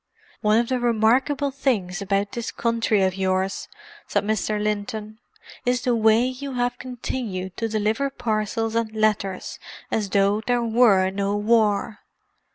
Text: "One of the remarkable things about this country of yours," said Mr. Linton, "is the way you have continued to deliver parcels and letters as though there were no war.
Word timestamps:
"One 0.41 0.57
of 0.59 0.67
the 0.69 0.79
remarkable 0.79 1.51
things 1.51 2.01
about 2.01 2.31
this 2.31 2.51
country 2.51 3.03
of 3.03 3.13
yours," 3.13 3.67
said 4.07 4.23
Mr. 4.23 4.59
Linton, 4.59 5.19
"is 5.63 5.81
the 5.83 5.95
way 5.95 6.25
you 6.25 6.53
have 6.53 6.79
continued 6.79 7.55
to 7.57 7.67
deliver 7.67 8.09
parcels 8.09 8.73
and 8.73 8.91
letters 8.95 9.59
as 9.91 10.09
though 10.09 10.41
there 10.47 10.63
were 10.63 11.11
no 11.11 11.35
war. 11.35 11.99